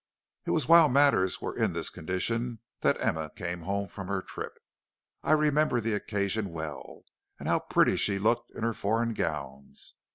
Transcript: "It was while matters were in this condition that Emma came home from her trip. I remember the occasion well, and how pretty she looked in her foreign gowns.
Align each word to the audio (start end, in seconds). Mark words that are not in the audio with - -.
"It 0.47 0.49
was 0.49 0.67
while 0.67 0.89
matters 0.89 1.41
were 1.41 1.55
in 1.55 1.73
this 1.73 1.91
condition 1.91 2.57
that 2.79 2.99
Emma 2.99 3.29
came 3.35 3.61
home 3.61 3.87
from 3.87 4.07
her 4.07 4.23
trip. 4.23 4.53
I 5.21 5.33
remember 5.33 5.79
the 5.79 5.93
occasion 5.93 6.49
well, 6.49 7.03
and 7.37 7.47
how 7.47 7.59
pretty 7.59 7.97
she 7.97 8.17
looked 8.17 8.49
in 8.49 8.63
her 8.63 8.73
foreign 8.73 9.13
gowns. 9.13 9.97